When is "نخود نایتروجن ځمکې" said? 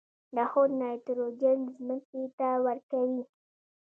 0.37-2.23